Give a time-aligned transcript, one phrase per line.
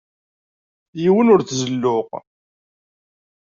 [1.01, 2.05] Yiwen ur t-zelluɣ.